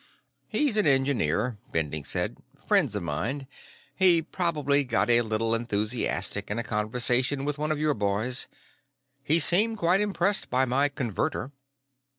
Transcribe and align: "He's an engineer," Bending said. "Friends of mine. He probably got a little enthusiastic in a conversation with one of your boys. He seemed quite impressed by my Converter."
"He's 0.47 0.77
an 0.77 0.87
engineer," 0.87 1.59
Bending 1.71 2.05
said. 2.05 2.39
"Friends 2.67 2.95
of 2.95 3.03
mine. 3.03 3.45
He 3.95 4.23
probably 4.23 4.83
got 4.83 5.11
a 5.11 5.21
little 5.21 5.53
enthusiastic 5.53 6.49
in 6.49 6.57
a 6.57 6.63
conversation 6.63 7.45
with 7.45 7.59
one 7.59 7.71
of 7.71 7.79
your 7.79 7.93
boys. 7.93 8.47
He 9.23 9.39
seemed 9.39 9.77
quite 9.77 10.01
impressed 10.01 10.49
by 10.49 10.65
my 10.65 10.89
Converter." 10.89 11.51